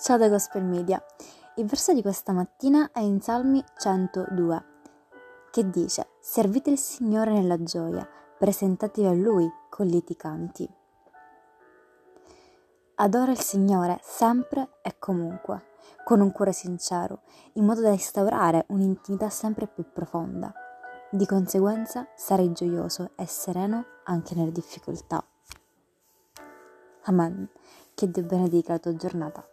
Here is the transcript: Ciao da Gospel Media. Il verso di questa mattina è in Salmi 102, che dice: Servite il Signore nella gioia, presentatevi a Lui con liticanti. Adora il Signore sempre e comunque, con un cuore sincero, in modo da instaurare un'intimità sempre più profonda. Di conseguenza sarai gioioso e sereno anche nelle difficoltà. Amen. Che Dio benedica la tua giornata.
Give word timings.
Ciao 0.00 0.16
da 0.16 0.28
Gospel 0.28 0.62
Media. 0.62 1.04
Il 1.56 1.66
verso 1.66 1.92
di 1.92 2.02
questa 2.02 2.30
mattina 2.32 2.92
è 2.92 3.00
in 3.00 3.20
Salmi 3.20 3.62
102, 3.78 4.64
che 5.50 5.68
dice: 5.70 6.10
Servite 6.20 6.70
il 6.70 6.78
Signore 6.78 7.32
nella 7.32 7.60
gioia, 7.64 8.08
presentatevi 8.38 9.08
a 9.08 9.12
Lui 9.12 9.50
con 9.68 9.86
liticanti. 9.86 10.70
Adora 12.94 13.32
il 13.32 13.40
Signore 13.40 13.98
sempre 14.00 14.78
e 14.82 15.00
comunque, 15.00 15.64
con 16.04 16.20
un 16.20 16.30
cuore 16.30 16.52
sincero, 16.52 17.22
in 17.54 17.64
modo 17.64 17.80
da 17.80 17.90
instaurare 17.90 18.66
un'intimità 18.68 19.28
sempre 19.30 19.66
più 19.66 19.84
profonda. 19.92 20.52
Di 21.10 21.26
conseguenza 21.26 22.06
sarai 22.14 22.52
gioioso 22.52 23.10
e 23.16 23.26
sereno 23.26 23.84
anche 24.04 24.36
nelle 24.36 24.52
difficoltà. 24.52 25.24
Amen. 27.06 27.50
Che 27.94 28.08
Dio 28.08 28.22
benedica 28.22 28.74
la 28.74 28.78
tua 28.78 28.94
giornata. 28.94 29.44